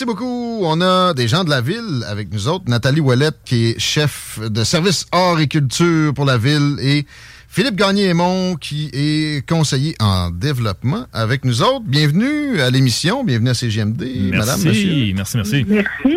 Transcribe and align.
Merci 0.00 0.16
beaucoup. 0.16 0.60
On 0.62 0.80
a 0.80 1.12
des 1.12 1.28
gens 1.28 1.44
de 1.44 1.50
la 1.50 1.60
ville 1.60 2.06
avec 2.08 2.32
nous 2.32 2.48
autres. 2.48 2.64
Nathalie 2.68 3.00
Ouellette, 3.00 3.36
qui 3.44 3.66
est 3.66 3.78
chef 3.78 4.40
de 4.42 4.64
service 4.64 5.04
art 5.12 5.38
et 5.40 5.46
culture 5.46 6.14
pour 6.14 6.24
la 6.24 6.38
ville, 6.38 6.78
et 6.80 7.04
Philippe 7.48 7.76
Gagné-Aimont, 7.76 8.56
qui 8.56 8.88
est 8.94 9.46
conseiller 9.46 9.96
en 10.00 10.30
développement 10.30 11.04
avec 11.12 11.44
nous 11.44 11.60
autres. 11.60 11.84
Bienvenue 11.84 12.62
à 12.62 12.70
l'émission. 12.70 13.24
Bienvenue 13.24 13.50
à 13.50 13.54
CGMD, 13.54 14.00
Merci, 14.00 14.30
madame, 14.38 14.62
monsieur. 14.64 15.12
merci, 15.14 15.36
merci. 15.36 15.66
Merci. 15.68 16.16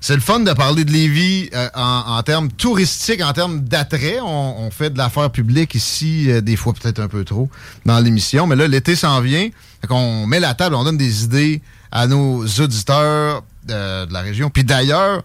C'est 0.00 0.14
le 0.14 0.20
fun 0.20 0.40
de 0.40 0.52
parler 0.52 0.84
de 0.84 0.92
Lévis 0.92 1.50
euh, 1.54 1.68
en, 1.74 2.22
termes 2.22 2.50
touristiques, 2.50 3.22
en 3.22 3.32
termes 3.32 3.60
d'attrait. 3.60 4.20
On, 4.20 4.60
on 4.60 4.70
fait 4.70 4.90
de 4.90 4.98
l'affaire 4.98 5.30
publique 5.30 5.74
ici, 5.74 6.30
euh, 6.30 6.40
des 6.40 6.56
fois 6.56 6.72
peut-être 6.72 7.00
un 7.00 7.08
peu 7.08 7.24
trop, 7.24 7.48
dans 7.84 7.98
l'émission. 7.98 8.46
Mais 8.46 8.54
là, 8.54 8.68
l'été 8.68 8.94
s'en 8.94 9.20
vient. 9.20 9.48
Fait 9.80 9.86
qu'on 9.88 10.26
met 10.26 10.40
la 10.40 10.54
table, 10.54 10.76
on 10.76 10.84
donne 10.84 10.98
des 10.98 11.24
idées 11.24 11.60
à 11.90 12.06
nos 12.06 12.46
auditeurs 12.46 13.42
euh, 13.70 14.06
de 14.06 14.12
la 14.12 14.20
région. 14.20 14.50
Puis 14.50 14.64
d'ailleurs, 14.64 15.22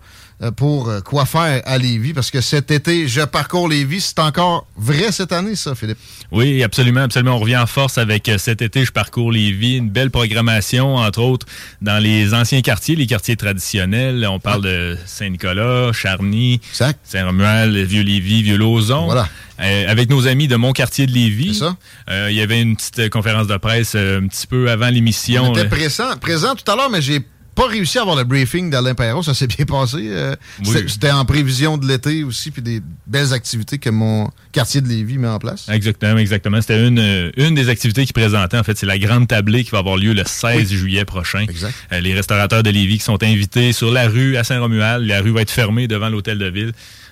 pour 0.56 0.90
euh, 0.90 1.02
quoi 1.02 1.26
faire 1.26 1.62
à 1.66 1.78
Lévis, 1.78 2.14
parce 2.14 2.32
que 2.32 2.42
cet 2.42 2.72
été, 2.72 3.08
je 3.08 3.22
parcours 3.22 3.70
Lévis. 3.70 4.02
C'est 4.02 4.20
encore 4.20 4.68
vrai 4.76 5.12
cette 5.12 5.32
année, 5.32 5.56
ça, 5.56 5.76
Philippe? 5.76 5.98
Oui, 6.32 6.64
absolument, 6.64 7.02
absolument. 7.02 7.36
On 7.36 7.40
revient 7.40 7.58
en 7.58 7.68
force 7.68 7.98
avec 7.98 8.28
euh, 8.30 8.38
cet 8.38 8.62
été, 8.62 8.86
je 8.86 8.92
parcours 8.92 9.32
Lévis, 9.32 9.78
une 9.78 9.90
belle 9.90 10.12
programmation, 10.12 10.96
entre 10.96 11.22
autres, 11.22 11.46
dans 11.82 12.02
les 12.02 12.34
anciens 12.34 12.62
quartiers, 12.62 12.96
les 12.96 13.08
quartiers 13.08 13.36
traditionnels. 13.36 14.28
On 14.30 14.40
parle 14.40 14.64
de 14.64 14.98
Saint-Nicolas, 15.06 15.92
Charny, 15.94 16.60
Saint-Romuald, 16.72 17.76
Vieux-Lévis, 17.76 18.44
Vieux-Lauzon. 18.44 19.06
Voilà. 19.06 19.28
Euh, 19.60 19.86
avec 19.88 20.10
nos 20.10 20.28
amis 20.28 20.48
de 20.48 20.56
mon 20.56 20.74
quartier 20.74 21.06
de 21.06 21.12
Lévis. 21.12 21.56
Ça. 21.56 21.78
Euh, 22.10 22.28
il 22.32 22.36
y 22.36 22.42
avait 22.42 22.60
une 22.62 22.76
petite 22.76 23.00
euh, 23.00 23.10
conférence 23.10 23.46
de 23.48 23.56
presse 23.58 23.94
euh, 23.96 24.20
un 24.20 24.28
petit 24.28 24.48
peu 24.48 24.70
avant 24.70 24.90
l'émission. 24.90 25.44
On 25.52 25.56
était 25.56 25.70
présent, 25.70 26.18
présent 26.20 26.56
tout 26.56 26.70
à 26.72 26.76
l'heure, 26.76 26.90
mais 26.90 27.02
j'ai 27.02 27.24
pas 27.56 27.68
réussi 27.68 27.98
à 27.98 28.02
avoir 28.02 28.16
le 28.16 28.24
briefing 28.24 28.70
d'Alain 28.70 28.96
Perron. 28.96 29.22
Ça 29.22 29.34
s'est 29.34 29.48
bien 29.48 29.66
passé. 29.66 29.98
Euh, 30.10 30.36
Oui. 30.66 30.78
c'était- 30.88 31.12
en 31.12 31.26
prévision 31.26 31.78
de 31.78 31.88
l'été 31.88 32.24
aussi, 32.24 32.50
puis 32.52 32.62
des 32.62 32.82
belles 33.08 33.34
activités 33.34 33.78
que 33.78 33.90
mon 33.90 34.30
quartier 34.52 34.82
de 34.82 34.88
Lévis 34.88 35.18
met 35.18 35.28
en 35.28 35.40
place. 35.40 35.68
Exactement, 35.70 36.18
exactement. 36.18 36.62
C'était 36.62 36.88
une, 36.88 37.00
euh, 37.00 37.32
une 37.38 37.54
des 37.56 37.70
activités 37.70 38.06
qui 38.06 38.14
présentait. 38.14 38.58
En 38.58 38.64
fait, 38.64 38.78
c'est 38.78 38.86
la 38.86 38.98
grande 38.98 39.28
tablée 39.28 39.64
qui 39.64 39.72
va 39.72 39.80
avoir 39.80 39.98
lieu 39.98 40.14
le 40.14 40.24
16 40.26 40.72
juillet 40.72 41.06
prochain. 41.06 41.46
Euh, 41.92 42.00
les 42.00 42.14
restaurateurs 42.14 42.64
de 42.64 42.70
Lévis 42.70 42.98
qui 42.98 43.04
sont 43.04 43.22
invités 43.24 43.72
sur 43.74 43.92
la 43.92 44.08
rue 44.08 44.38
à 44.38 44.44
Saint-Romuald. 44.44 45.06
La 45.06 45.22
rue 45.22 45.32
va 45.32 45.42
être 45.42 45.52
fermée 45.52 45.88
devant 45.88 46.10
l'hôtel 46.10 46.38
de 46.40 46.50
ville. 46.50 46.72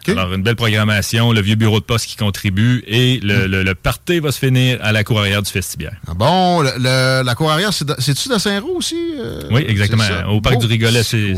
Alors, 0.09 0.33
une 0.33 0.41
belle 0.43 0.55
programmation, 0.55 1.31
le 1.31 1.41
vieux 1.41 1.55
bureau 1.55 1.79
de 1.79 1.85
poste 1.85 2.05
qui 2.07 2.15
contribue 2.15 2.83
et 2.87 3.19
le, 3.21 3.47
le, 3.47 3.63
le 3.63 3.75
party 3.75 4.19
va 4.19 4.31
se 4.31 4.39
finir 4.39 4.79
à 4.81 4.91
la 4.91 5.03
cour 5.03 5.19
arrière 5.19 5.41
du 5.41 5.51
Festibiaire. 5.51 5.95
Ah 6.07 6.13
bon, 6.13 6.61
le- 6.61 6.71
le- 6.77 7.23
la 7.23 7.35
cour 7.35 7.51
arrière, 7.51 7.69
de- 7.69 7.95
c'est-tu 7.99 8.29
de 8.29 8.37
Saint-Roux 8.37 8.77
aussi? 8.77 9.13
euh? 9.19 9.41
Oui, 9.51 9.63
exactement. 9.67 10.03
Au 10.29 10.41
parc 10.41 10.55
Beau. 10.55 10.61
du 10.61 10.67
Rigolet, 10.67 11.03
c'est 11.03 11.33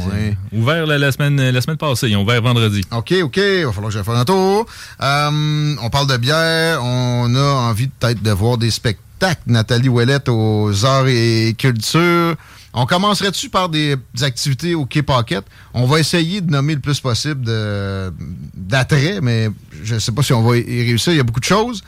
ouvert 0.51 0.85
la, 0.85 0.97
la 0.97 1.11
semaine, 1.11 1.49
la 1.49 1.61
semaine 1.61 1.77
passée. 1.77 2.07
Ils 2.09 2.15
ont 2.17 2.23
ouvert 2.23 2.41
vendredi. 2.41 2.81
OK, 2.91 3.13
OK, 3.23 3.37
il 3.37 3.65
va 3.65 3.71
falloir 3.71 3.89
que 3.89 3.93
j'aille 3.93 4.03
faire 4.05 4.15
un 4.15 4.25
tour. 4.25 4.65
Euh, 5.01 5.75
on 5.81 5.89
parle 5.89 6.07
de 6.07 6.17
bière, 6.17 6.79
on 6.83 7.33
a 7.35 7.41
envie 7.69 7.87
peut-être 7.87 8.21
de 8.21 8.31
voir 8.31 8.57
des 8.57 8.71
spectacles. 8.71 9.41
Nathalie 9.47 9.87
Ouellette 9.89 10.27
aux 10.29 10.85
arts 10.85 11.07
et 11.07 11.55
culture. 11.57 12.35
On 12.73 12.85
commencerait-tu 12.85 13.49
par 13.49 13.69
des, 13.69 13.95
des 14.15 14.23
activités 14.23 14.73
au 14.75 14.85
Quai 14.85 15.03
Pocket? 15.03 15.43
On 15.73 15.85
va 15.85 15.99
essayer 15.99 16.41
de 16.41 16.49
nommer 16.51 16.73
le 16.73 16.79
plus 16.81 16.99
possible 16.99 17.45
de- 17.45 18.11
d'attrait, 18.55 19.19
mais 19.21 19.49
je 19.83 19.95
ne 19.95 19.99
sais 19.99 20.11
pas 20.11 20.23
si 20.23 20.33
on 20.33 20.41
va 20.41 20.57
y 20.57 20.81
réussir. 20.83 21.13
Il 21.13 21.17
y 21.17 21.19
a 21.19 21.23
beaucoup 21.23 21.39
de 21.39 21.45
choses. 21.45 21.83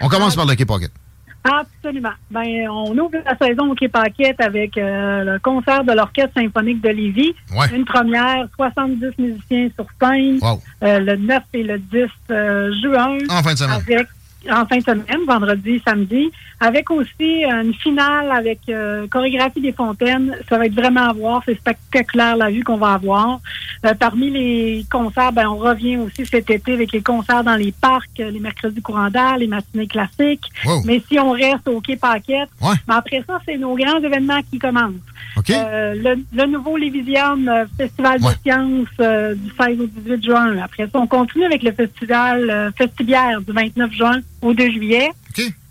On 0.00 0.08
commence 0.08 0.36
par 0.36 0.44
le 0.46 0.54
Quai 0.54 0.66
Pocket. 0.66 0.90
Absolument. 1.44 2.10
Ben, 2.30 2.68
on 2.68 2.90
ouvre 2.98 3.18
la 3.24 3.36
saison 3.38 3.70
au 3.70 3.88
Paquette 3.88 4.40
avec 4.40 4.76
euh, 4.76 5.22
le 5.24 5.38
concert 5.38 5.84
de 5.84 5.92
l'Orchestre 5.92 6.32
symphonique 6.36 6.82
de 6.82 6.88
Lévis. 6.88 7.34
Ouais. 7.54 7.66
Une 7.74 7.84
première, 7.84 8.48
70 8.56 9.06
musiciens 9.18 9.68
sur 9.76 9.86
scène. 10.02 10.38
Wow. 10.42 10.60
Euh, 10.82 10.98
le 10.98 11.16
9 11.16 11.42
et 11.54 11.62
le 11.62 11.78
10 11.78 12.06
euh, 12.30 12.72
juin. 12.82 13.18
En 13.28 13.42
fin 13.42 13.52
de 13.54 13.58
semaine. 13.58 13.76
Avec, 13.76 14.08
en 14.50 14.66
fin 14.66 14.78
de 14.78 14.82
semaine, 14.82 15.20
vendredi, 15.26 15.80
samedi. 15.86 16.30
Avec 16.58 16.90
aussi 16.90 17.44
une 17.44 17.74
finale 17.74 18.30
avec 18.32 18.60
euh, 18.68 19.06
chorégraphie 19.08 19.60
des 19.60 19.72
fontaines. 19.72 20.34
Ça 20.48 20.56
va 20.56 20.66
être 20.66 20.74
vraiment 20.74 21.08
à 21.08 21.12
voir. 21.12 21.42
C'est 21.44 21.54
spectaculaire 21.58 22.36
la 22.36 22.50
vue 22.50 22.64
qu'on 22.64 22.78
va 22.78 22.94
avoir. 22.94 23.40
Euh, 23.84 23.92
parmi 23.94 24.30
les 24.30 24.86
concerts, 24.90 25.32
ben, 25.32 25.48
on 25.48 25.56
revient 25.56 25.98
aussi 25.98 26.24
cet 26.24 26.48
été 26.50 26.72
avec 26.72 26.92
les 26.92 27.02
concerts 27.02 27.44
dans 27.44 27.56
les 27.56 27.72
parcs, 27.72 28.08
les 28.18 28.40
mercredis 28.40 28.80
courants 28.80 29.10
d'air, 29.10 29.36
les 29.36 29.46
matinées 29.46 29.86
classiques. 29.86 30.44
Wow. 30.64 30.82
Mais 30.86 31.02
si 31.08 31.18
on 31.18 31.32
reste 31.32 31.68
au 31.68 31.80
Quai 31.80 31.96
Paquette, 31.96 32.48
Ouais. 32.62 32.74
ben, 32.88 32.94
après 32.96 33.22
ça, 33.26 33.38
c'est 33.44 33.58
nos 33.58 33.74
grands 33.76 33.98
événements 34.02 34.40
qui 34.50 34.58
commencent. 34.58 34.94
Euh, 35.50 35.94
le, 35.94 36.24
le 36.34 36.46
nouveau 36.46 36.78
Lévisium 36.78 37.50
Festival 37.76 38.18
de 38.20 38.26
sciences 38.42 39.36
du 39.36 39.50
16 39.60 39.80
au 39.80 39.86
18 39.86 40.24
juin. 40.24 40.56
Après 40.64 40.84
ça, 40.84 40.98
on 40.98 41.06
continue 41.06 41.44
avec 41.44 41.62
le 41.62 41.72
festival 41.72 42.72
Festibière 42.76 43.40
du 43.42 43.52
29 43.52 43.92
juin 43.92 44.20
au 44.42 44.54
2 44.54 44.70
juillet. 44.70 45.10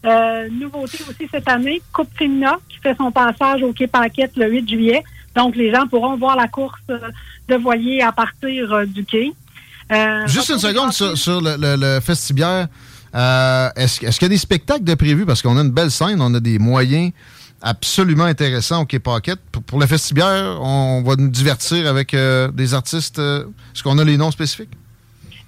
Euh, 0.05 0.47
nouveauté 0.51 0.99
aussi 1.09 1.27
cette 1.31 1.47
année, 1.49 1.81
Coupe 1.91 2.09
Femina 2.15 2.57
qui 2.69 2.77
fait 2.77 2.95
son 2.95 3.11
passage 3.11 3.63
au 3.63 3.73
Quai 3.73 3.87
Paquette 3.87 4.33
le 4.37 4.51
8 4.51 4.69
juillet. 4.69 5.03
Donc, 5.35 5.55
les 5.55 5.71
gens 5.71 5.87
pourront 5.87 6.15
voir 6.15 6.35
la 6.35 6.47
course 6.47 6.79
euh, 6.89 6.99
de 7.49 7.55
voilier 7.55 8.01
à 8.01 8.11
partir 8.11 8.71
euh, 8.71 8.85
du 8.85 9.03
quai. 9.03 9.33
Euh, 9.91 10.25
Juste 10.27 10.49
une 10.49 10.59
seconde 10.59 10.93
sur, 10.93 11.17
sur 11.17 11.41
le, 11.41 11.55
le, 11.57 11.75
le 11.75 11.99
Festibière. 11.99 12.67
est-ce, 13.13 14.05
est-ce 14.05 14.17
qu'il 14.17 14.25
y 14.25 14.25
a 14.25 14.29
des 14.29 14.37
spectacles 14.37 14.83
de 14.83 14.95
prévus? 14.95 15.25
Parce 15.25 15.41
qu'on 15.41 15.57
a 15.57 15.61
une 15.61 15.71
belle 15.71 15.91
scène, 15.91 16.21
on 16.21 16.33
a 16.33 16.39
des 16.39 16.57
moyens 16.57 17.11
absolument 17.61 18.25
intéressants 18.25 18.81
au 18.81 18.85
Quai 18.85 18.99
Pocket. 18.99 19.39
Pour, 19.65 19.79
le 19.79 19.87
festibière, 19.87 20.59
on 20.61 21.03
va 21.03 21.15
nous 21.15 21.29
divertir 21.29 21.87
avec 21.87 22.15
des 22.15 22.73
artistes. 22.73 23.17
est-ce 23.19 23.81
qu'on 23.83 23.97
a 23.97 24.03
les 24.03 24.17
noms 24.17 24.31
spécifiques? 24.31 24.69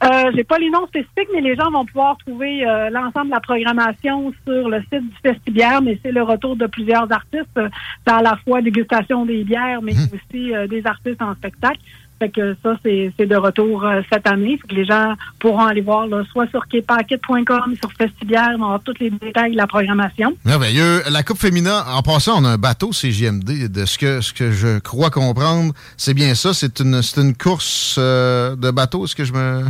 Euh, 0.04 0.32
J'ai 0.36 0.44
pas 0.44 0.60
les 0.60 0.70
noms 0.70 0.86
spécifiques, 0.88 1.30
mais 1.34 1.42
les 1.42 1.56
gens 1.56 1.72
vont 1.72 1.86
pouvoir 1.86 2.18
trouver 2.18 2.66
euh, 2.68 2.90
l'ensemble 2.92 3.28
de 3.28 3.32
la 3.32 3.40
programmation 3.40 4.32
sur 4.46 4.70
le 4.70 4.80
site 4.82 5.02
du 5.02 5.16
Festibière, 5.24 5.82
mais 5.82 6.00
c'est 6.04 6.12
le 6.12 6.22
retour 6.22 6.56
de 6.56 6.68
plusieurs 6.68 7.12
artistes. 7.12 7.50
C'est 7.56 8.14
à 8.14 8.22
la 8.22 8.38
fois 8.46 8.62
dégustation 8.62 9.26
des 9.26 9.44
bières, 9.44 9.82
mais 9.82 9.94
mmh. 9.94 10.10
aussi 10.14 10.54
euh, 10.54 10.68
des 10.68 10.86
artistes 10.86 11.22
en 11.22 11.34
spectacle. 11.34 11.80
Fait 12.20 12.30
que 12.30 12.56
ça, 12.64 12.76
c'est 12.84 13.26
de 13.26 13.36
retour 13.36 13.86
euh, 13.86 14.02
cette 14.12 14.28
année. 14.28 14.58
Fait 14.62 14.68
que 14.68 14.76
les 14.76 14.86
gens 14.86 15.14
pourront 15.40 15.66
aller 15.66 15.82
voir 15.82 16.08
soit 16.32 16.48
sur 16.50 16.68
kpacket.com, 16.68 17.76
sur 17.80 17.92
Festibière, 17.94 18.50
on 18.58 18.64
avoir 18.64 18.82
tous 18.82 18.96
les 19.00 19.10
détails 19.10 19.52
de 19.52 19.58
la 19.58 19.68
programmation. 19.68 20.36
Merveilleux. 20.46 21.02
La 21.10 21.24
Coupe 21.24 21.40
Féminin, 21.40 21.84
en 21.88 22.02
passant, 22.04 22.42
on 22.42 22.46
a 22.46 22.50
un 22.50 22.58
bateau 22.58 22.92
CGMD. 22.92 23.68
De 23.72 23.86
ce 23.86 23.98
que, 23.98 24.22
ce 24.22 24.34
que 24.34 24.52
je 24.52 24.80
crois 24.80 25.10
comprendre, 25.10 25.74
c'est 25.96 26.14
bien 26.14 26.36
ça. 26.36 26.54
C'est 26.54 26.80
une, 26.82 27.02
une 27.18 27.36
course 27.36 27.98
de 27.98 28.72
bateau. 28.72 29.06
Est-ce 29.06 29.16
que 29.16 29.24
je 29.24 29.34
me 29.34 29.64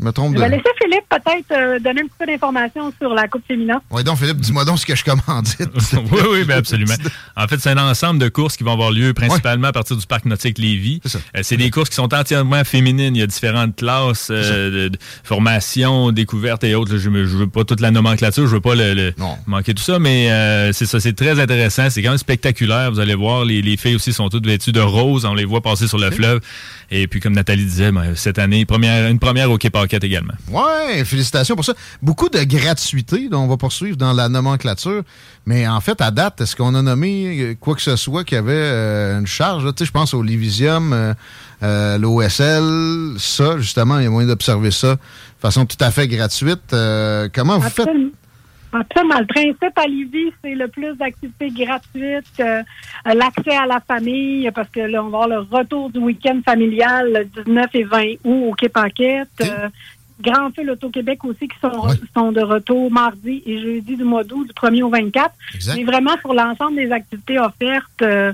me 0.00 0.12
trompe 0.12 0.34
Je 0.34 0.40
vais 0.40 0.48
laisser 0.48 0.70
Philippe 0.82 1.04
peut-être 1.08 1.52
euh, 1.52 1.78
donner 1.78 2.00
un 2.00 2.04
petit 2.04 2.16
peu 2.18 2.26
d'informations 2.26 2.92
sur 3.00 3.14
la 3.14 3.28
Coupe 3.28 3.46
féminin. 3.46 3.80
Oui, 3.90 4.04
donc 4.04 4.18
Philippe, 4.18 4.38
dis-moi 4.40 4.64
donc 4.64 4.78
ce 4.78 4.86
que 4.86 4.94
je 4.94 5.04
commandite. 5.04 5.68
oui, 5.92 6.20
oui, 6.30 6.44
bien 6.44 6.56
absolument. 6.56 6.94
En 7.36 7.46
fait, 7.46 7.58
c'est 7.58 7.70
un 7.70 7.78
ensemble 7.78 8.18
de 8.18 8.28
courses 8.28 8.56
qui 8.56 8.64
vont 8.64 8.72
avoir 8.72 8.90
lieu 8.90 9.12
principalement 9.14 9.68
à 9.68 9.72
partir 9.72 9.96
du 9.96 10.06
Parc 10.06 10.24
nautique 10.24 10.58
Lévis. 10.58 11.00
C'est 11.42 11.54
euh, 11.54 11.58
des 11.58 11.70
courses 11.70 11.90
qui 11.90 11.96
sont 11.96 12.12
entièrement 12.14 12.64
féminines. 12.64 13.14
Il 13.14 13.20
y 13.20 13.22
a 13.22 13.26
différentes 13.26 13.76
classes 13.76 14.28
euh, 14.30 14.88
de, 14.88 14.98
formation, 15.24 16.12
découvertes 16.12 16.64
et 16.64 16.74
autres. 16.74 16.96
Je 16.96 17.08
ne 17.08 17.22
veux 17.24 17.46
pas 17.46 17.64
toute 17.64 17.80
la 17.80 17.90
nomenclature, 17.90 18.46
je 18.46 18.54
veux 18.54 18.60
pas 18.60 18.74
le, 18.74 19.12
manquer 19.46 19.74
tout 19.74 19.82
ça, 19.82 19.98
mais 19.98 20.28
c'est 20.72 20.86
ça, 20.86 21.00
c'est 21.00 21.14
très 21.14 21.40
intéressant. 21.40 21.90
C'est 21.90 22.02
quand 22.02 22.10
même 22.10 22.18
spectaculaire. 22.18 22.90
Vous 22.90 23.00
allez 23.00 23.14
voir, 23.14 23.44
les, 23.44 23.62
les, 23.62 23.76
filles 23.76 23.96
aussi 23.96 24.12
sont 24.12 24.28
toutes 24.28 24.46
vêtues 24.46 24.72
de 24.72 24.80
rose. 24.80 25.24
On 25.24 25.34
les 25.34 25.44
voit 25.44 25.60
passer 25.60 25.88
sur 25.88 25.98
le 25.98 26.10
fleuve. 26.10 26.40
Et 26.90 27.06
puis, 27.06 27.20
comme 27.20 27.34
Nathalie 27.34 27.64
disait, 27.64 27.92
ben, 27.92 28.14
cette 28.16 28.38
année, 28.38 28.64
première, 28.64 29.08
une 29.08 29.20
première 29.20 29.50
au 29.50 29.58
Quai 29.90 29.98
également. 30.02 30.34
Ouais, 30.50 31.04
félicitations 31.04 31.56
pour 31.56 31.64
ça. 31.64 31.74
Beaucoup 32.00 32.28
de 32.28 32.42
gratuité 32.44 33.28
dont 33.28 33.40
on 33.40 33.48
va 33.48 33.56
poursuivre 33.56 33.96
dans 33.96 34.12
la 34.12 34.28
nomenclature. 34.28 35.02
Mais 35.46 35.66
en 35.66 35.80
fait, 35.80 36.00
à 36.00 36.12
date, 36.12 36.40
est-ce 36.40 36.54
qu'on 36.54 36.76
a 36.76 36.82
nommé 36.82 37.40
euh, 37.40 37.54
quoi 37.58 37.74
que 37.74 37.82
ce 37.82 37.96
soit 37.96 38.22
qui 38.22 38.36
avait 38.36 38.52
euh, 38.52 39.18
une 39.18 39.26
charge? 39.26 39.64
Tu 39.74 39.80
sais, 39.80 39.84
je 39.84 39.90
pense 39.90 40.14
au 40.14 40.22
Livisium, 40.22 41.14
euh, 41.62 41.98
l'OSL, 41.98 43.18
ça, 43.18 43.58
justement, 43.58 43.98
il 43.98 44.04
y 44.04 44.06
a 44.06 44.10
moyen 44.10 44.28
d'observer 44.28 44.70
ça 44.70 44.94
de 44.94 45.00
façon 45.40 45.66
tout 45.66 45.76
à 45.80 45.90
fait 45.90 46.06
gratuite. 46.06 46.74
comment 47.34 47.58
vous 47.58 47.68
faites? 47.68 47.88
Absolument. 48.72 49.18
Le 49.18 49.26
principe 49.26 49.76
à 49.76 49.86
Lévis, 49.86 50.32
c'est 50.42 50.54
le 50.54 50.68
plus 50.68 50.94
d'activités 50.96 51.50
gratuites, 51.50 52.40
euh, 52.40 52.62
l'accès 53.04 53.56
à 53.56 53.66
la 53.66 53.80
famille, 53.80 54.50
parce 54.52 54.68
que 54.68 54.80
là, 54.80 55.02
on 55.02 55.08
va 55.08 55.24
avoir 55.24 55.28
le 55.28 55.38
retour 55.38 55.90
du 55.90 55.98
week-end 55.98 56.40
familial 56.44 57.12
le 57.12 57.44
19 57.44 57.70
et 57.74 57.84
20 57.84 58.04
août 58.24 58.56
au 58.62 58.68
Paquette. 58.68 59.28
Euh, 59.40 59.68
Grand 60.20 60.54
Feu 60.54 60.62
l'Auto-Québec 60.62 61.24
aussi 61.24 61.48
qui 61.48 61.58
sont, 61.60 61.88
sont 62.14 62.30
de 62.30 62.42
retour 62.42 62.90
mardi 62.90 63.42
et 63.46 63.58
jeudi 63.58 63.96
du 63.96 64.04
mois 64.04 64.22
d'août, 64.22 64.46
du 64.46 64.52
1er 64.52 64.82
au 64.82 64.90
24. 64.90 65.34
Mais 65.74 65.84
vraiment, 65.84 66.16
pour 66.18 66.34
l'ensemble 66.34 66.76
des 66.76 66.92
activités 66.92 67.38
offertes, 67.38 68.02
euh, 68.02 68.32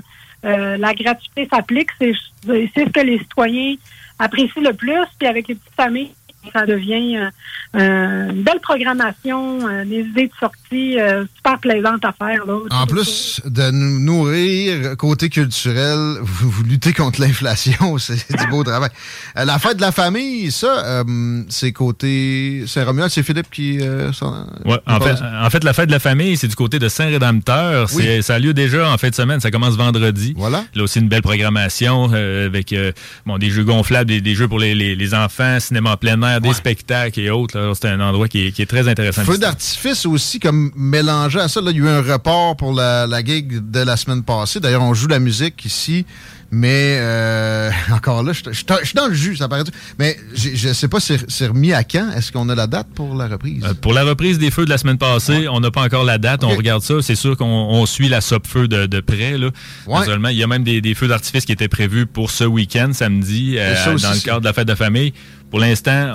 la 0.77 0.93
gratuité 0.93 1.47
s'applique. 1.49 1.89
C'est 1.99 2.13
ce 2.43 2.89
que 2.89 2.99
les 2.99 3.19
citoyens 3.19 3.75
apprécient 4.19 4.61
le 4.61 4.73
plus. 4.73 5.01
Puis 5.17 5.27
avec 5.27 5.47
les 5.47 5.55
petites 5.55 5.75
familles, 5.75 6.11
ça 6.53 6.65
devient 6.65 7.17
euh, 7.17 7.29
euh, 7.75 8.29
une 8.31 8.43
belle 8.43 8.59
programmation, 8.61 9.67
euh, 9.67 9.85
des 9.85 10.01
idées 10.01 10.27
de 10.27 10.33
sortie 10.39 10.97
super 11.35 11.59
plaisantes 11.59 12.03
à 12.03 12.13
faire. 12.13 12.45
Là, 12.45 12.55
en 12.71 12.87
plus 12.87 13.41
de 13.45 13.71
nous 13.71 13.99
nourrir, 13.99 14.95
côté 14.97 15.29
culturel, 15.29 16.17
vous, 16.21 16.63
luttez 16.63 16.93
contre 16.93 17.21
l'inflation, 17.21 17.97
c'est 17.97 18.35
du 18.35 18.47
beau 18.47 18.63
travail. 18.63 18.89
la 19.35 19.59
fête 19.59 19.77
de 19.77 19.81
la 19.81 19.91
famille, 19.91 20.51
ça, 20.51 21.03
c'est 21.49 21.71
côté 21.71 22.63
Saint-Romuald, 22.67 23.11
c'est 23.11 23.23
Philippe 23.23 23.49
qui... 23.51 23.79
ouais, 23.79 24.77
en, 24.85 24.99
fait, 24.99 25.17
en 25.21 25.49
fait, 25.49 25.63
la 25.63 25.73
fête 25.73 25.87
de 25.87 25.93
la 25.93 25.99
famille, 25.99 26.37
c'est 26.37 26.47
du 26.47 26.55
côté 26.55 26.79
de 26.79 26.89
Saint-Rédempteur. 26.89 27.89
Ça 28.21 28.35
a 28.35 28.39
lieu 28.39 28.53
déjà 28.53 28.89
en 28.89 28.97
fin 28.97 29.09
de 29.09 29.15
semaine, 29.15 29.39
ça 29.39 29.51
commence 29.51 29.75
vendredi. 29.75 30.33
Voilà. 30.37 30.63
Là 30.75 30.83
aussi, 30.83 30.99
une 30.99 31.09
belle 31.09 31.21
programmation 31.21 32.11
avec 32.11 32.73
bon, 33.25 33.37
des 33.37 33.49
jeux 33.49 33.63
gonflables, 33.63 34.09
des, 34.09 34.21
des 34.21 34.35
jeux 34.35 34.47
pour 34.47 34.59
les, 34.59 34.75
les, 34.75 34.95
les 34.95 35.13
enfants, 35.13 35.59
cinéma 35.59 35.91
en 35.91 35.97
plein 35.97 36.21
air, 36.21 36.36
des 36.39 36.53
spectacles 36.53 37.19
et 37.19 37.29
autres. 37.29 37.73
C'est 37.79 37.89
un 37.89 37.99
endroit 37.99 38.27
qui 38.27 38.47
est, 38.47 38.65
très 38.69 38.87
intéressant. 38.87 39.23
Feu 39.23 39.37
d'artifice 39.37 40.05
aussi, 40.05 40.39
comme 40.39 40.71
mélangé 40.75 41.39
à 41.39 41.47
ça. 41.47 41.61
Là, 41.61 41.71
il 41.71 41.77
y 41.77 41.81
a 41.81 41.83
eu 41.83 41.87
un 41.87 42.01
report 42.01 42.57
pour 42.57 42.73
la, 42.73 43.07
la 43.07 43.23
gig 43.23 43.71
de 43.71 43.79
la 43.79 43.97
semaine 43.97 44.23
passée. 44.23 44.59
D'ailleurs, 44.59 44.83
on 44.83 44.93
joue 44.93 45.07
la 45.07 45.19
musique 45.19 45.65
ici. 45.65 46.05
Mais 46.49 46.97
euh, 46.99 47.69
encore 47.91 48.23
là, 48.23 48.31
je 48.33 48.51
suis 48.51 48.65
dans 48.95 49.07
le 49.07 49.13
jus, 49.13 49.35
ça 49.35 49.47
paraît. 49.47 49.63
Mais 49.99 50.17
je 50.33 50.69
ne 50.69 50.73
sais 50.73 50.87
pas, 50.87 50.99
c'est 50.99 51.47
remis 51.47 51.73
à 51.73 51.83
quand? 51.83 52.11
Est-ce 52.11 52.31
qu'on 52.31 52.47
a 52.49 52.55
la 52.55 52.67
date 52.67 52.87
pour 52.95 53.15
la 53.15 53.27
reprise? 53.27 53.63
Euh, 53.65 53.73
pour 53.73 53.93
la 53.93 54.03
reprise 54.03 54.39
des 54.39 54.51
feux 54.51 54.65
de 54.65 54.69
la 54.69 54.77
semaine 54.77 54.97
passée, 54.97 55.47
on 55.49 55.59
n'a 55.59 55.71
pas 55.71 55.83
encore 55.83 56.03
la 56.03 56.17
date. 56.17 56.43
On 56.43 56.55
regarde 56.55 56.81
ça. 56.81 56.95
C'est 57.01 57.15
sûr 57.15 57.35
qu'on 57.37 57.85
suit 57.85 58.09
la 58.09 58.21
SOP-feu 58.21 58.67
de, 58.67 58.85
de, 58.85 58.99
près. 58.99 59.37
Là. 59.37 59.49
il 60.31 60.37
y 60.37 60.43
a 60.43 60.47
même 60.47 60.63
des, 60.63 60.95
feux 60.95 61.07
d'artifice 61.07 61.45
qui 61.45 61.51
étaient 61.51 61.67
prévus 61.67 62.05
pour 62.05 62.31
ce 62.31 62.43
week-end, 62.43 62.91
samedi, 62.93 63.55
euh, 63.57 63.75
dans 63.97 64.11
le 64.11 64.23
cadre 64.23 64.39
de 64.41 64.45
la 64.45 64.53
fête 64.53 64.67
de 64.67 64.75
famille. 64.75 65.13
Pour 65.49 65.59
l'instant, 65.59 66.11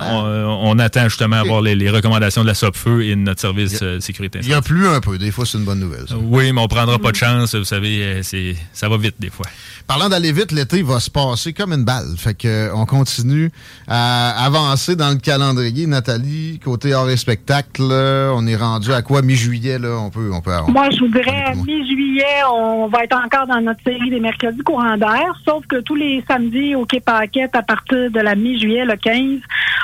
on, 0.61 0.77
attend 0.79 1.05
justement 1.05 1.37
à 1.37 1.39
avoir 1.39 1.61
les, 1.61 1.89
recommandations 1.89 2.43
de 2.43 2.47
la 2.47 2.53
SOP-Feu 2.53 3.03
et 3.03 3.15
de 3.15 3.21
notre 3.21 3.41
service 3.41 3.79
de 3.79 3.99
sécurité. 3.99 4.39
Il 4.43 4.49
y 4.49 4.53
a 4.53 4.61
plus 4.61 4.87
un 4.87 4.99
peu. 4.99 5.17
Des 5.17 5.31
fois, 5.31 5.45
c'est 5.45 5.57
une 5.57 5.63
bonne 5.63 5.79
nouvelle. 5.79 6.05
Oui, 6.15 6.51
mais 6.51 6.61
on 6.61 6.67
prendra 6.67 6.99
pas 6.99 7.11
de 7.11 7.15
chance. 7.15 7.55
Vous 7.55 7.63
savez, 7.63 8.21
ça 8.73 8.89
va 8.89 8.97
vite 8.97 9.15
des 9.19 9.29
fois. 9.29 9.45
Parlant 9.87 10.07
d'aller 10.07 10.31
vite, 10.31 10.51
l'été 10.51 10.81
va 10.81 10.99
se 10.99 11.09
passer 11.09 11.53
comme 11.53 11.73
une 11.73 11.83
balle. 11.83 12.15
Fait 12.17 12.33
que 12.33 12.47
euh, 12.47 12.75
on 12.75 12.85
continue 12.85 13.51
à 13.87 14.45
avancer 14.45 14.95
dans 14.95 15.09
le 15.09 15.17
calendrier. 15.17 15.87
Nathalie, 15.87 16.59
côté 16.63 16.93
hors 16.93 17.09
et 17.09 17.17
spectacle, 17.17 17.81
on 17.81 18.47
est 18.47 18.55
rendu 18.55 18.93
à 18.93 19.01
quoi? 19.01 19.21
Mi-juillet 19.21 19.79
là 19.79 19.97
On 19.99 20.09
peut, 20.09 20.29
on 20.31 20.41
peut. 20.41 20.51
Moi, 20.69 20.89
je 20.91 20.99
voudrais 20.99 21.53
mi-juillet, 21.55 22.43
on 22.49 22.87
va 22.87 23.03
être 23.03 23.17
encore 23.17 23.47
dans 23.47 23.61
notre 23.61 23.83
série 23.83 24.09
des 24.09 24.19
mercredis 24.19 24.61
courants 24.61 24.97
d'air. 24.97 25.33
Sauf 25.45 25.65
que 25.67 25.77
tous 25.81 25.95
les 25.95 26.23
samedis 26.27 26.75
au 26.75 26.85
Quai 26.85 26.99
Paquette, 26.99 27.55
à 27.55 27.61
partir 27.61 28.09
de 28.11 28.19
la 28.19 28.35
mi-juillet, 28.35 28.85
le 28.85 28.95
15, 28.95 29.22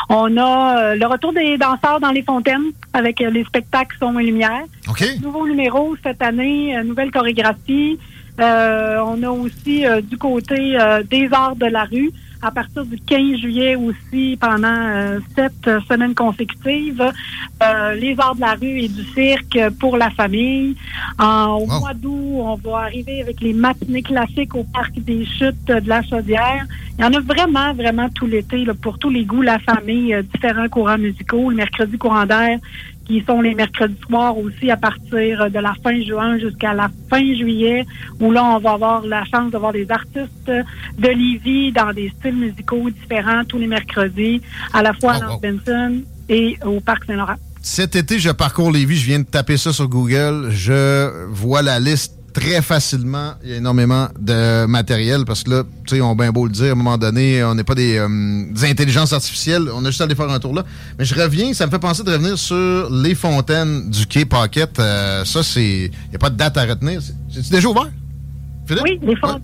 on 0.10 0.38
a 0.38 0.78
euh, 0.78 0.96
le 0.96 1.06
retour 1.06 1.34
des 1.34 1.58
danseurs 1.58 2.00
dans 2.00 2.12
les 2.12 2.24
fontaines 2.24 2.72
avec 2.94 3.22
euh, 3.22 3.30
les 3.30 3.44
spectacles 3.44 3.96
son 4.00 4.18
et 4.20 4.24
lumière. 4.24 4.64
OK. 4.88 5.04
Nouveau 5.22 5.48
numéro 5.48 5.96
cette 6.04 6.22
année, 6.22 6.76
nouvelle 6.84 7.12
chorégraphie. 7.12 8.00
Euh, 8.40 9.04
on 9.06 9.22
a 9.24 9.30
aussi 9.30 9.86
euh, 9.86 10.02
du 10.02 10.18
côté 10.18 10.80
euh, 10.80 11.04
des 11.04 11.28
arts 11.32 11.58
de 11.58 11.66
la 11.66 11.84
rue 11.84 12.12
à 12.42 12.52
partir 12.52 12.86
du 12.86 12.98
15 12.98 13.38
juillet 13.38 13.76
aussi 13.76 14.38
pendant 14.40 15.20
sept 15.36 15.70
semaines 15.90 16.16
consécutives. 16.16 17.04
les 17.96 18.16
arts 18.18 18.36
de 18.36 18.40
la 18.40 18.54
rue 18.54 18.80
et 18.80 18.88
du 18.88 19.04
cirque 19.14 19.60
pour 19.78 19.98
la 19.98 20.10
famille. 20.12 20.74
au 21.20 21.66
mois 21.66 21.94
d'août, 21.94 22.40
on 22.40 22.56
va 22.56 22.78
arriver 22.86 23.22
avec 23.22 23.42
les 23.42 23.52
matinées 23.52 24.04
classiques 24.04 24.56
au 24.56 24.64
parc 24.64 24.94
des 25.00 25.26
chutes 25.26 25.66
de 25.66 25.90
la 25.90 26.02
Chaudière. 26.02 26.66
Il 27.00 27.04
y 27.04 27.06
en 27.06 27.14
a 27.14 27.22
vraiment, 27.22 27.74
vraiment 27.74 28.10
tout 28.10 28.28
l'été 28.28 28.66
pour 28.82 29.00
tous 29.00 29.10
les 29.10 29.24
goûts, 29.24 29.42
la 29.42 29.58
famille, 29.60 30.14
différents 30.34 30.68
courants 30.68 30.98
musicaux, 30.98 31.50
le 31.50 31.56
mercredi 31.56 31.98
courant 31.98 32.26
d'air 32.26 32.60
qui 33.10 33.24
sont 33.26 33.42
les 33.42 33.56
mercredis 33.56 33.96
soirs 34.08 34.38
aussi 34.38 34.70
à 34.70 34.78
partir 34.78 35.50
de 35.50 35.60
la 35.60 35.74
fin 35.84 36.00
juin 36.04 36.38
jusqu'à 36.38 36.74
la 36.74 36.90
fin 37.10 37.22
juillet, 37.22 37.86
où 38.20 38.32
là, 38.32 38.44
on 38.44 38.60
va 38.60 38.74
avoir 38.74 39.04
la 39.04 39.24
chance 39.26 39.52
de 39.52 39.58
voir 39.58 39.74
des 39.74 39.90
artistes 39.90 40.46
de 40.48 41.08
Lévis 41.08 41.72
dans 41.72 41.92
des 41.92 42.14
styles 42.20 42.36
musicaux 42.36 42.90
différents 42.90 43.44
tous 43.46 43.58
les 43.58 43.66
mercredis, 43.66 44.42
à 44.74 44.84
la 44.84 44.94
fois 44.94 45.14
à 45.14 45.32
oh, 45.32 45.40
Benson 45.42 46.02
et 46.28 46.58
au 46.64 46.82
Parc 46.82 47.06
Saint-Laurent. 47.06 47.38
Cet 47.64 47.96
été, 47.96 48.20
je 48.20 48.30
parcours 48.30 48.72
Lévis, 48.72 48.98
je 48.98 49.06
viens 49.06 49.20
de 49.20 49.26
taper 49.26 49.58
ça 49.58 49.74
sur 49.74 49.88
Google, 49.88 50.50
je 50.52 51.26
vois 51.30 51.64
la 51.64 51.80
liste 51.80 52.19
très 52.34 52.62
facilement. 52.62 53.34
Il 53.44 53.50
y 53.50 53.54
a 53.54 53.58
énormément 53.58 54.08
de 54.20 54.66
matériel 54.66 55.26
parce 55.26 55.44
que 55.44 55.50
là, 55.52 55.64
tu 55.86 55.96
sais, 55.96 56.02
on 56.02 56.12
a 56.12 56.16
bien 56.16 56.32
beau 56.32 56.46
le 56.46 56.52
dire, 56.52 56.70
à 56.70 56.72
un 56.72 56.76
moment 56.76 56.98
donné, 56.98 57.44
on 57.44 57.56
n'est 57.56 57.64
pas 57.64 57.76
des, 57.76 57.98
euh, 57.98 58.08
intelligences 58.64 59.14
artificielles. 59.14 59.70
On 59.74 59.84
a 59.86 59.90
juste 59.90 60.02
à 60.02 60.08
faire 60.08 60.30
un 60.30 60.40
tour 60.40 60.54
là. 60.54 60.64
Mais 60.98 61.06
je 61.06 61.16
reviens, 61.16 61.54
ça 61.54 61.66
me 61.66 61.72
fait 61.72 61.80
penser 61.80 62.04
de 62.04 62.12
revenir 62.12 62.38
sur 62.38 62.90
les 62.92 63.16
fontaines 63.16 63.90
du 63.90 64.06
Quai 64.06 64.26
Pocket. 64.26 64.80
Euh, 64.80 65.26
ça, 65.26 65.44
c'est. 65.44 65.92
Il 65.92 66.10
n'y 66.10 66.16
a 66.16 66.20
pas 66.20 66.30
de 66.30 66.38
date 66.38 66.58
à 66.58 66.66
retenir. 66.66 67.02
C'est 67.32 67.52
déjà 67.52 67.68
ouvert? 67.68 67.90
Oui, 68.84 69.00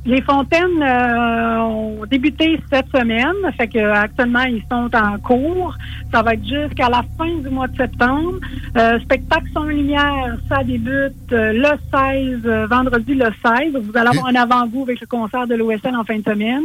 les, 0.06 0.22
fontaines 0.22 0.84
euh, 0.84 1.60
ont 1.60 2.06
débuté 2.06 2.60
cette 2.72 2.88
semaine. 2.88 3.34
Fait 3.58 3.68
que 3.68 3.80
actuellement, 3.80 4.44
ils 4.44 4.64
sont 4.70 4.90
en 4.96 5.18
cours. 5.20 5.76
Ça 6.12 6.22
va 6.22 6.34
être 6.34 6.46
jusqu'à 6.46 6.90
la 6.90 7.04
fin 7.18 7.34
du 7.38 7.50
mois 7.50 7.68
de 7.68 7.76
septembre. 7.76 8.34
Euh, 8.78 9.00
spectacle 9.00 9.48
sans 9.54 9.64
lumière, 9.64 10.38
ça 10.48 10.64
débute 10.64 11.14
euh, 11.32 11.54
le 11.54 12.42
16, 12.44 12.68
vendredi 12.70 13.16
le 13.16 13.30
16. 13.44 13.74
Vous 13.82 13.98
allez 13.98 14.10
avoir 14.10 14.28
un 14.28 14.36
avant-goût 14.36 14.84
avec 14.84 15.02
le 15.02 15.08
concert 15.08 15.48
de 15.48 15.56
l'OSN 15.56 15.96
en 15.96 16.04
fin 16.04 16.18
de 16.18 16.24
semaine. 16.24 16.64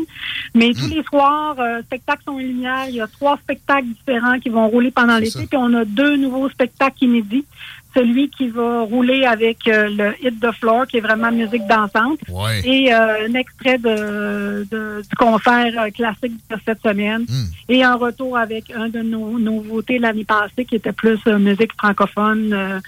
Mais 0.54 0.72
tous 0.72 0.88
hmm. 0.88 0.96
les 0.96 1.02
soirs, 1.04 1.56
spectacle 1.84 2.22
sans 2.26 2.38
lumière, 2.38 2.84
il 2.88 2.96
y 2.96 3.00
a 3.00 3.06
trois 3.06 3.38
spectacles 3.38 3.86
différents 3.86 4.38
qui 4.38 4.48
vont 4.50 4.68
rouler 4.68 4.90
pendant 4.90 5.18
l'été. 5.18 5.46
Puis 5.46 5.58
on 5.58 5.72
a 5.74 5.84
deux 5.84 6.16
nouveaux 6.16 6.48
spectacles 6.50 7.04
inédits 7.04 7.46
celui 7.94 8.30
qui 8.30 8.48
va 8.48 8.82
rouler 8.82 9.24
avec 9.24 9.66
euh, 9.66 9.88
le 9.88 10.26
Hit 10.26 10.40
the 10.40 10.52
Floor, 10.52 10.86
qui 10.86 10.98
est 10.98 11.00
vraiment 11.00 11.32
musique 11.32 11.66
dansante, 11.66 12.20
et 12.64 12.92
euh, 12.92 13.26
un 13.28 13.34
extrait 13.34 13.78
de, 13.78 14.66
du 14.70 15.16
concert 15.16 15.72
euh, 15.78 15.90
classique 15.90 16.32
de 16.50 16.56
cette 16.64 16.80
semaine, 16.82 17.22
hmm. 17.22 17.44
et 17.68 17.82
un 17.82 17.96
retour 17.96 18.36
avec 18.36 18.70
un 18.70 18.88
de 18.88 19.00
nos 19.00 19.38
nouveautés 19.38 19.98
l'année 19.98 20.24
passée, 20.24 20.64
qui 20.64 20.76
était 20.76 20.92
plus 20.92 21.18
musique 21.26 21.72
francophone. 21.76 22.80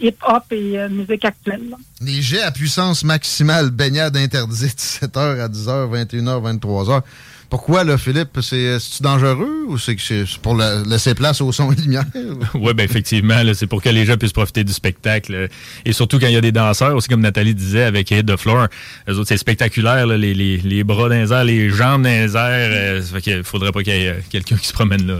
hip-hop 0.00 0.44
et 0.52 0.88
musique 0.88 1.26
actuelle. 1.26 1.74
Les 2.00 2.22
jets 2.22 2.40
à 2.40 2.50
puissance 2.50 3.04
maximale, 3.04 3.70
baignade 3.70 4.16
interdite, 4.16 4.78
7h 5.02 5.38
à 5.38 5.48
10h, 5.48 6.06
21h, 6.08 6.58
23h. 6.58 7.02
Pourquoi, 7.48 7.84
là, 7.84 7.96
Philippe? 7.96 8.38
C'est 8.40 8.78
dangereux 9.00 9.66
ou 9.68 9.78
c'est 9.78 9.96
pour 10.42 10.56
laisser 10.56 11.14
place 11.14 11.40
au 11.40 11.52
son 11.52 11.72
et 11.72 11.76
lumière? 11.76 12.04
oui, 12.54 12.74
ben 12.74 12.84
effectivement, 12.84 13.40
c'est 13.54 13.66
pour 13.66 13.82
que 13.82 13.88
les 13.88 14.04
gens 14.04 14.16
puissent 14.16 14.32
profiter 14.32 14.64
du 14.64 14.72
spectacle. 14.72 15.48
Et 15.84 15.92
surtout 15.92 16.18
quand 16.18 16.26
il 16.26 16.32
y 16.32 16.36
a 16.36 16.40
des 16.40 16.52
danseurs, 16.52 16.94
aussi 16.94 17.08
comme 17.08 17.20
Nathalie 17.20 17.54
disait 17.54 17.84
avec 17.84 18.10
Hit 18.10 18.26
the 18.26 18.36
Floor, 18.36 18.66
eux 19.08 19.14
autres, 19.14 19.28
c'est 19.28 19.36
spectaculaire, 19.36 20.06
les, 20.06 20.34
les, 20.34 20.58
les, 20.58 20.84
bras 20.84 21.08
dans 21.08 21.14
les 21.14 21.32
airs, 21.32 21.44
les 21.44 21.70
jambes 21.70 22.02
dans 22.02 22.08
les 22.08 22.36
airs. 22.36 22.70
Euh, 22.72 23.02
fait 23.02 23.20
qu'il 23.20 23.44
faudrait 23.44 23.72
pas 23.72 23.82
qu'il 23.82 23.94
y 23.94 24.04
ait 24.04 24.08
euh, 24.08 24.20
quelqu'un 24.28 24.56
qui 24.56 24.66
se 24.66 24.72
promène 24.72 25.06
là. 25.06 25.18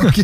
OK. 0.04 0.20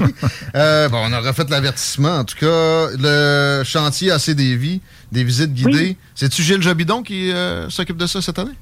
Euh, 0.54 0.88
bon, 0.88 0.98
on 0.98 1.12
a 1.12 1.20
refait 1.20 1.44
l'avertissement. 1.48 2.18
En 2.18 2.24
tout 2.24 2.36
cas, 2.36 2.88
le 2.98 3.62
chantier 3.64 4.10
AC 4.10 4.30
vies, 4.30 4.80
des 5.10 5.24
visites 5.24 5.52
guidées. 5.52 5.96
C'est-tu 6.14 6.42
Gilles 6.42 6.62
Jobidon 6.62 7.02
qui 7.02 7.32
s'occupe 7.68 7.96
de 7.96 8.06
ça 8.06 8.22
cette 8.22 8.38
année? 8.38 8.52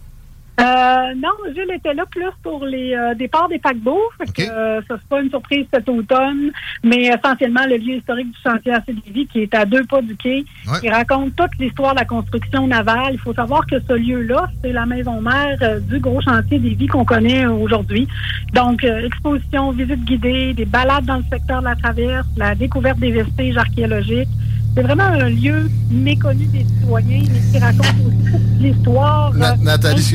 Euh, 0.60 1.14
non, 1.16 1.30
Gilles 1.54 1.72
était 1.72 1.94
là 1.94 2.04
plus 2.10 2.24
pour 2.42 2.64
les 2.64 2.92
euh, 2.92 3.14
départs 3.14 3.48
des 3.48 3.60
paquebots. 3.60 4.10
Fait 4.18 4.48
euh, 4.50 4.80
ça 4.88 4.96
c'est 4.98 5.08
pas 5.08 5.20
une 5.20 5.30
surprise 5.30 5.66
cet 5.72 5.88
automne, 5.88 6.50
mais 6.82 7.04
essentiellement 7.04 7.64
le 7.66 7.76
lieu 7.76 7.96
historique 7.96 8.32
du 8.32 8.38
chantier 8.44 8.72
à 8.72 8.82
Lévis 8.88 9.26
qui 9.26 9.42
est 9.42 9.54
à 9.54 9.64
deux 9.64 9.84
pas 9.84 10.02
du 10.02 10.16
quai, 10.16 10.44
qui 10.80 10.88
raconte 10.90 11.36
toute 11.36 11.56
l'histoire 11.60 11.94
de 11.94 12.00
la 12.00 12.04
construction 12.04 12.66
navale. 12.66 13.12
Il 13.12 13.18
faut 13.20 13.34
savoir 13.34 13.66
que 13.66 13.76
ce 13.78 13.92
lieu-là, 13.92 14.48
c'est 14.60 14.72
la 14.72 14.84
maison 14.84 15.20
mère 15.20 15.58
du 15.82 16.00
gros 16.00 16.20
chantier 16.20 16.58
des 16.58 16.74
vies 16.74 16.88
qu'on 16.88 17.04
connaît 17.04 17.46
aujourd'hui. 17.46 18.08
Donc, 18.52 18.82
exposition, 18.82 19.70
visite 19.70 20.04
guidée, 20.04 20.54
des 20.54 20.64
balades 20.64 21.04
dans 21.04 21.18
le 21.18 21.24
secteur 21.30 21.60
de 21.60 21.66
la 21.66 21.76
traverse, 21.76 22.26
la 22.36 22.54
découverte 22.54 22.98
des 22.98 23.12
vestiges 23.12 23.56
archéologiques. 23.56 24.28
C'est 24.78 24.84
vraiment 24.84 25.06
un 25.06 25.28
lieu 25.28 25.68
méconnu 25.90 26.46
des 26.46 26.64
citoyens, 26.64 27.24
mais 27.32 27.40
qui 27.50 27.58
raconte 27.58 27.96
aussi 28.06 28.42
l'histoire 28.60 29.34
Na 29.34 29.56
Nathalie, 29.56 30.14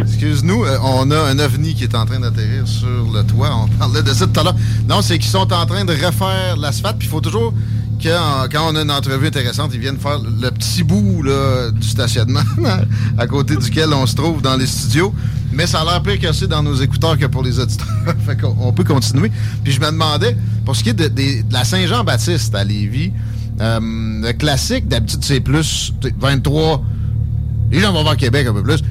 excuse-nous, 0.00 0.64
euh, 0.64 0.78
on 0.82 1.10
a 1.10 1.18
un 1.18 1.38
ovni 1.38 1.74
qui 1.74 1.84
est 1.84 1.94
en 1.94 2.06
train 2.06 2.18
d'atterrir 2.18 2.66
sur 2.66 2.88
le 3.12 3.22
toit. 3.22 3.50
On 3.54 3.68
parlait 3.76 4.02
de 4.02 4.14
ça 4.14 4.26
tout 4.26 4.40
à 4.40 4.44
l'heure. 4.44 4.56
Non, 4.88 5.02
c'est 5.02 5.18
qu'ils 5.18 5.30
sont 5.30 5.52
en 5.52 5.66
train 5.66 5.84
de 5.84 5.92
refaire 5.92 6.56
l'asphalte, 6.56 6.96
puis 7.00 7.06
il 7.06 7.10
faut 7.10 7.20
toujours 7.20 7.52
que 8.02 8.48
quand 8.48 8.72
on 8.72 8.76
a 8.76 8.80
une 8.80 8.90
entrevue 8.90 9.26
intéressante, 9.26 9.72
ils 9.74 9.80
viennent 9.80 9.98
faire 9.98 10.20
le 10.20 10.50
petit 10.52 10.84
bout 10.84 11.22
du 11.74 11.86
stationnement 11.86 12.40
à 13.18 13.26
côté 13.26 13.56
duquel 13.56 13.92
on 13.92 14.06
se 14.06 14.16
trouve 14.16 14.40
dans 14.40 14.56
les 14.56 14.66
studios. 14.66 15.12
Mais 15.52 15.66
ça 15.66 15.82
a 15.82 15.84
l'air 15.84 16.02
pire 16.02 16.18
cassé 16.18 16.46
dans 16.46 16.62
nos 16.62 16.76
écouteurs 16.76 17.18
que 17.18 17.26
pour 17.26 17.42
les 17.42 17.58
auditeurs. 17.58 17.86
fait 18.26 18.40
qu'on 18.40 18.72
peut 18.72 18.84
continuer. 18.84 19.30
Puis 19.62 19.74
je 19.74 19.80
me 19.80 19.90
demandais, 19.90 20.34
pour 20.64 20.76
ce 20.76 20.82
qui 20.82 20.88
est 20.88 20.94
de, 20.94 21.08
de 21.08 21.52
la 21.52 21.64
Saint-Jean-Baptiste 21.64 22.54
à 22.54 22.64
Lévis, 22.64 23.12
euh, 23.60 23.80
le 23.80 24.32
classique, 24.32 24.88
d'habitude, 24.88 25.20
c'est 25.22 25.40
plus 25.40 25.92
23. 26.18 26.82
Les 27.70 27.80
gens 27.80 27.92
vont 27.92 28.02
voir 28.02 28.16
Québec 28.16 28.46
un 28.46 28.54
peu 28.54 28.62
plus. 28.62 28.82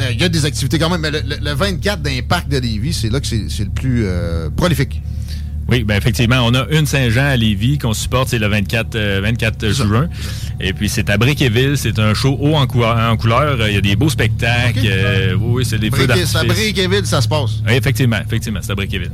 Euh, 0.00 0.10
il 0.12 0.20
y 0.20 0.24
a 0.24 0.28
des 0.28 0.44
activités 0.44 0.78
quand 0.78 0.90
même, 0.90 1.00
mais 1.00 1.10
le, 1.10 1.52
24 1.52 2.02
d'un 2.02 2.20
parc 2.26 2.48
de 2.48 2.58
Lévis, 2.58 2.92
c'est 2.92 3.10
là 3.10 3.20
que 3.20 3.26
c'est 3.26 3.64
le 3.64 3.70
plus 3.70 4.04
euh, 4.04 4.48
prolifique. 4.50 5.02
Oui, 5.68 5.84
ben 5.84 5.96
effectivement, 5.96 6.38
on 6.44 6.52
a 6.54 6.66
une 6.70 6.84
Saint-Jean 6.84 7.26
à 7.26 7.36
Lévis 7.36 7.78
qu'on 7.78 7.92
supporte, 7.92 8.30
c'est 8.30 8.40
le 8.40 8.48
24, 8.48 8.98
24 9.22 9.68
juin. 9.68 10.08
Et 10.58 10.72
puis 10.72 10.88
c'est 10.88 11.08
à 11.10 11.16
Briqueville, 11.16 11.78
c'est 11.78 12.00
un 12.00 12.12
show 12.12 12.36
haut 12.40 12.56
en, 12.56 12.66
couleur. 12.66 13.68
Il 13.68 13.74
y 13.74 13.76
a 13.76 13.80
des 13.80 13.94
beaux 13.94 14.08
spectacles. 14.08 14.80
oui, 15.38 15.64
c'est 15.64 15.78
des 15.78 15.92
feux 15.92 16.08
d'artifice. 16.08 16.34
à 16.34 16.42
Briqueville, 16.42 17.06
ça 17.06 17.20
se 17.20 17.28
passe. 17.28 17.62
Oui, 17.64 17.74
effectivement, 17.74 18.18
effectivement, 18.26 18.58
c'est 18.62 18.72
à 18.72 18.74
Briqueville. 18.74 19.12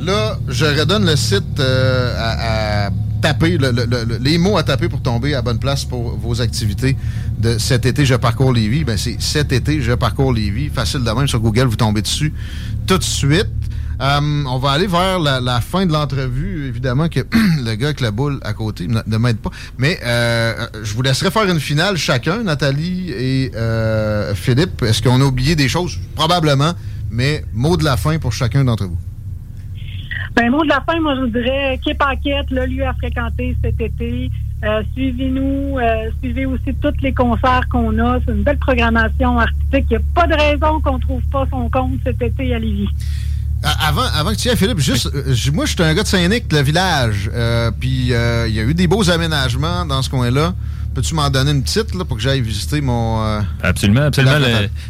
Là, 0.00 0.36
je 0.48 0.64
redonne 0.64 1.06
le 1.06 1.14
site 1.14 1.60
à 1.60 2.90
taper, 3.24 3.56
les 4.20 4.36
mots 4.36 4.58
à 4.58 4.62
taper 4.62 4.90
pour 4.90 5.00
tomber 5.00 5.34
à 5.34 5.40
bonne 5.40 5.58
place 5.58 5.86
pour 5.86 6.14
vos 6.18 6.42
activités 6.42 6.94
de 7.38 7.56
cet 7.56 7.86
été, 7.86 8.04
je 8.04 8.14
parcours 8.16 8.52
Lévis. 8.52 8.84
Ben, 8.84 8.98
c'est 8.98 9.16
cet 9.18 9.50
été, 9.50 9.80
je 9.80 9.92
parcours 9.92 10.30
Lévis. 10.30 10.68
Facile 10.68 11.02
de 11.02 11.10
même 11.10 11.26
sur 11.26 11.40
Google, 11.40 11.64
vous 11.64 11.76
tombez 11.76 12.02
dessus 12.02 12.34
tout 12.86 12.98
de 12.98 13.02
suite. 13.02 13.48
Euh, 14.02 14.44
on 14.46 14.58
va 14.58 14.72
aller 14.72 14.86
vers 14.86 15.18
la, 15.18 15.60
fin 15.62 15.86
de 15.86 15.92
l'entrevue. 15.92 16.66
Évidemment 16.68 17.08
que 17.08 17.20
le 17.64 17.74
gars 17.76 17.86
avec 17.86 18.02
la 18.02 18.10
boule 18.10 18.40
à 18.42 18.52
côté 18.52 18.88
ne 18.88 19.16
m'aide 19.16 19.38
pas. 19.38 19.50
Mais 19.78 19.98
euh, 20.04 20.66
je 20.82 20.92
vous 20.92 21.00
laisserai 21.00 21.30
faire 21.30 21.48
une 21.48 21.60
finale 21.60 21.96
chacun, 21.96 22.42
Nathalie 22.42 23.10
et 23.10 23.52
euh, 23.54 24.34
Philippe. 24.34 24.82
Est-ce 24.82 25.00
qu'on 25.00 25.18
a 25.22 25.24
oublié 25.24 25.56
des 25.56 25.70
choses? 25.70 25.98
Probablement. 26.14 26.74
Mais 27.10 27.42
mot 27.54 27.78
de 27.78 27.84
la 27.84 27.96
fin 27.96 28.18
pour 28.18 28.34
chacun 28.34 28.64
d'entre 28.64 28.84
vous. 28.84 28.98
Ben, 30.34 30.50
mot 30.50 30.64
de 30.64 30.68
la 30.68 30.80
fin, 30.80 30.98
moi, 31.00 31.14
je 31.14 31.26
dirais 31.26 31.78
Quai 31.84 31.94
Paquette, 31.94 32.50
le 32.50 32.66
lieu 32.66 32.84
à 32.84 32.92
fréquenter 32.94 33.56
cet 33.62 33.80
été. 33.80 34.30
Euh, 34.64 34.82
suivez-nous, 34.94 35.78
euh, 35.78 36.10
suivez 36.20 36.46
aussi 36.46 36.74
tous 36.80 36.94
les 37.02 37.12
concerts 37.12 37.68
qu'on 37.70 37.96
a. 37.98 38.18
C'est 38.24 38.32
une 38.32 38.42
belle 38.42 38.58
programmation 38.58 39.38
artistique. 39.38 39.86
Il 39.90 39.90
n'y 39.90 39.96
a 39.96 40.00
pas 40.14 40.26
de 40.26 40.34
raison 40.34 40.80
qu'on 40.80 40.96
ne 40.96 41.02
trouve 41.02 41.22
pas 41.30 41.46
son 41.50 41.68
compte 41.68 42.00
cet 42.02 42.20
été 42.20 42.54
à 42.54 42.58
Lévis. 42.58 42.88
Euh, 43.64 43.68
avant, 43.86 44.02
avant 44.14 44.30
que 44.30 44.36
tu 44.36 44.48
y 44.48 44.50
ailles, 44.50 44.56
Philippe, 44.56 44.80
juste, 44.80 45.10
moi, 45.52 45.66
je 45.66 45.72
suis 45.72 45.82
un 45.82 45.94
gars 45.94 46.02
de 46.02 46.08
Saint-Nic, 46.08 46.52
le 46.52 46.62
village. 46.62 47.30
puis, 47.78 47.90
il 47.90 48.08
y 48.08 48.14
a 48.14 48.62
eu 48.62 48.74
des 48.74 48.86
beaux 48.86 49.08
aménagements 49.08 49.84
dans 49.84 50.02
ce 50.02 50.10
coin-là. 50.10 50.54
Peux-tu 50.94 51.14
m'en 51.14 51.28
donner 51.28 51.50
une 51.50 51.62
petite 51.62 51.92
là, 51.94 52.04
pour 52.04 52.16
que 52.16 52.22
j'aille 52.22 52.40
visiter 52.40 52.80
mon. 52.80 53.24
Euh, 53.24 53.40
absolument, 53.62 54.02
absolument. 54.02 54.38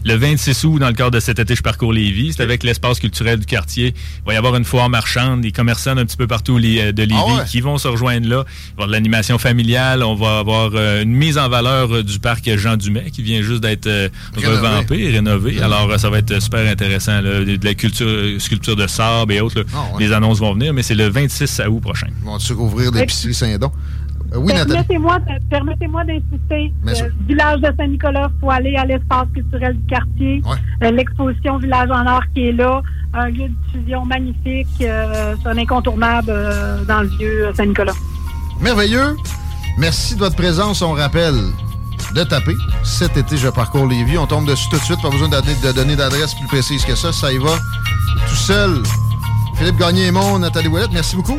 Le, 0.05 0.15
26 0.15 0.65
août, 0.65 0.79
dans 0.79 0.89
le 0.89 0.93
cadre 0.93 1.13
de 1.13 1.21
cet 1.21 1.39
été, 1.39 1.55
je 1.55 1.63
parcours 1.63 1.95
Lévis. 1.95 2.35
C'est 2.35 2.43
avec 2.43 2.63
l'espace 2.63 3.01
culturel 3.01 3.39
du 3.39 3.47
quartier. 3.47 3.95
Il 3.97 4.27
va 4.27 4.35
y 4.35 4.37
avoir 4.37 4.55
une 4.57 4.67
foire 4.67 4.91
marchande, 4.91 5.41
des 5.41 5.51
commerçants 5.51 5.95
d'un 5.95 6.05
petit 6.05 6.19
peu 6.19 6.27
partout 6.27 6.59
euh, 6.59 6.93
de 6.93 7.03
Lévis 7.03 7.39
ah 7.41 7.45
qui 7.45 7.63
vont 7.63 7.79
se 7.79 7.89
rejoindre 7.89 8.29
là. 8.29 8.37
Il 8.37 8.37
va 8.37 8.43
y 8.43 8.73
avoir 8.75 8.89
de 8.89 8.93
l'animation 8.93 9.39
familiale. 9.39 10.03
On 10.03 10.15
va 10.15 10.41
avoir 10.41 10.73
euh, 10.75 11.03
une 11.03 11.13
mise 11.13 11.39
en 11.39 11.49
valeur 11.49 12.05
du 12.05 12.19
parc 12.19 12.55
Jean 12.57 12.77
Dumais 12.77 13.11
qui 13.11 13.23
vient 13.23 13.41
juste 13.41 13.63
d'être 13.63 13.89
revampé, 14.37 15.11
rénové. 15.11 15.63
Alors, 15.63 15.99
ça 15.99 16.11
va 16.11 16.19
être 16.19 16.41
super 16.43 16.71
intéressant. 16.71 17.23
De 17.23 17.59
la 17.65 17.75
culture, 17.75 18.41
sculpture 18.41 18.77
de 18.77 18.87
sable 18.87 19.33
et 19.33 19.41
autres. 19.41 19.65
Ah 19.75 19.85
Les 19.99 20.13
annonces 20.13 20.39
vont 20.39 20.53
venir, 20.53 20.75
mais 20.75 20.83
c'est 20.83 20.95
le 20.95 21.09
26 21.09 21.63
août 21.69 21.81
prochain. 21.81 22.09
Ils 22.21 22.25
vont 22.25 22.65
ouvrir 22.65 22.93
l'épicerie 22.93 23.33
Saint-Don? 23.33 23.73
Euh, 24.35 24.65
permettez-moi, 24.65 25.19
permettez-moi 25.51 26.05
d'insister. 26.05 26.73
Le 26.85 27.27
village 27.27 27.61
de 27.61 27.73
Saint-Nicolas, 27.79 28.31
il 28.35 28.41
faut 28.41 28.51
aller 28.51 28.77
à 28.77 28.85
l'espace 28.85 29.27
culturel 29.33 29.77
du 29.77 29.87
quartier. 29.87 30.43
Euh, 30.83 30.91
l'exposition 30.91 31.59
Village 31.59 31.91
en 31.91 32.07
or 32.07 32.23
qui 32.35 32.49
est 32.49 32.53
là. 32.53 32.83
Un 33.13 33.29
lieu 33.29 33.49
de 33.49 33.55
diffusion 33.67 34.05
magnifique. 34.05 34.67
Euh, 34.81 35.35
c'est 35.41 35.49
un 35.49 35.59
incontournable 35.59 36.33
dans 36.89 37.03
le 37.03 37.09
vieux 37.19 37.53
Saint-Nicolas. 37.55 37.95
Merveilleux. 38.61 39.17
Merci 39.79 40.15
de 40.15 40.21
votre 40.21 40.37
présence. 40.37 40.83
On 40.83 40.93
rappelle 40.93 41.35
de 42.15 42.25
taper. 42.25 42.55
Cet 42.83 43.17
été, 43.17 43.37
je 43.37 43.49
parcours 43.49 43.87
les 43.87 44.03
vies. 44.05 44.19
On 44.19 44.27
tombe 44.27 44.47
dessus 44.47 44.69
tout 44.69 44.79
de 44.79 44.83
suite. 44.83 45.01
Pas 45.01 45.11
besoin 45.11 45.29
de 45.29 45.73
donner 45.73 45.97
d'adresse 45.97 46.35
plus 46.35 46.47
précise 46.47 46.85
que 46.85 46.95
ça. 46.95 47.13
Ça 47.13 47.33
y 47.33 47.39
va 47.39 47.57
tout 48.29 48.35
seul. 48.35 48.83
Philippe 49.57 49.79
Gagné 49.79 50.07
et 50.07 50.11
mon 50.11 50.39
Nathalie 50.41 50.69
Ouellette, 50.69 50.93
merci 50.93 51.15
beaucoup. 51.15 51.39